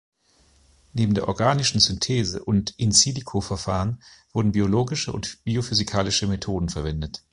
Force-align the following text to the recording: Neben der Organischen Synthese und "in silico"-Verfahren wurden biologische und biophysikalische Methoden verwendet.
Neben 0.93 1.13
der 1.13 1.27
Organischen 1.27 1.79
Synthese 1.79 2.43
und 2.43 2.73
"in 2.77 2.91
silico"-Verfahren 2.91 3.99
wurden 4.33 4.53
biologische 4.53 5.13
und 5.13 5.43
biophysikalische 5.43 6.25
Methoden 6.25 6.69
verwendet. 6.69 7.23